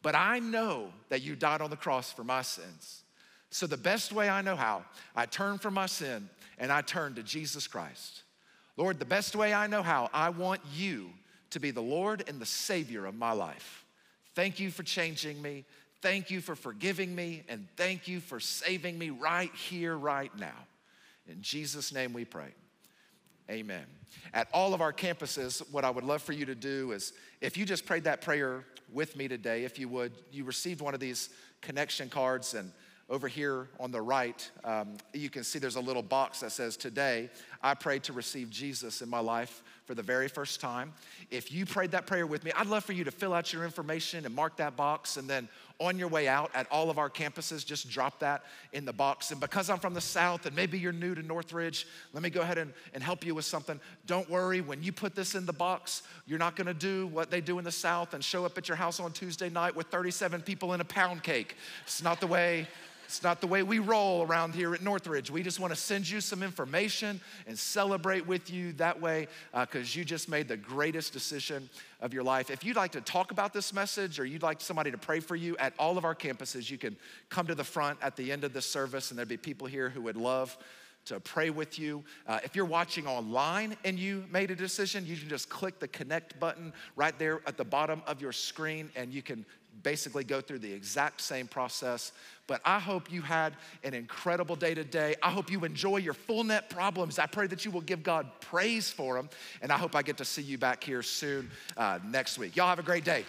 [0.00, 3.02] but I know that you died on the cross for my sins.
[3.50, 7.14] So, the best way I know how, I turn from my sin and I turn
[7.16, 8.22] to Jesus Christ.
[8.76, 11.10] Lord, the best way I know how, I want you
[11.52, 13.84] to be the Lord and the Savior of my life.
[14.34, 15.64] Thank you for changing me.
[16.00, 17.44] Thank you for forgiving me.
[17.48, 20.66] And thank you for saving me right here, right now.
[21.28, 22.48] In Jesus' name we pray.
[23.50, 23.84] Amen.
[24.34, 27.56] At all of our campuses, what I would love for you to do is if
[27.56, 31.00] you just prayed that prayer with me today, if you would, you received one of
[31.00, 31.30] these
[31.60, 32.72] connection cards and
[33.10, 36.76] over here on the right, um, you can see there's a little box that says,
[36.76, 37.28] Today,
[37.62, 39.62] I prayed to receive Jesus in my life
[39.92, 40.90] for the very first time.
[41.30, 43.62] If you prayed that prayer with me, I'd love for you to fill out your
[43.62, 45.18] information and mark that box.
[45.18, 48.86] And then on your way out at all of our campuses, just drop that in
[48.86, 49.32] the box.
[49.32, 52.40] And because I'm from the South and maybe you're new to Northridge, let me go
[52.40, 53.78] ahead and, and help you with something.
[54.06, 57.42] Don't worry, when you put this in the box, you're not gonna do what they
[57.42, 60.40] do in the South and show up at your house on Tuesday night with 37
[60.40, 61.54] people in a pound cake.
[61.84, 62.66] It's not the way
[63.12, 65.30] it's not the way we roll around here at Northridge.
[65.30, 69.94] We just want to send you some information and celebrate with you that way because
[69.94, 71.68] uh, you just made the greatest decision
[72.00, 72.50] of your life.
[72.50, 75.36] If you'd like to talk about this message or you'd like somebody to pray for
[75.36, 76.96] you at all of our campuses, you can
[77.28, 79.90] come to the front at the end of the service and there'd be people here
[79.90, 80.56] who would love
[81.04, 82.02] to pray with you.
[82.26, 85.88] Uh, if you're watching online and you made a decision, you can just click the
[85.88, 89.44] connect button right there at the bottom of your screen and you can
[89.82, 92.12] basically go through the exact same process.
[92.46, 93.54] But I hope you had
[93.84, 95.14] an incredible day today.
[95.22, 97.18] I hope you enjoy your full net problems.
[97.18, 99.30] I pray that you will give God praise for them.
[99.62, 102.56] And I hope I get to see you back here soon uh, next week.
[102.56, 103.24] Y'all have a great day.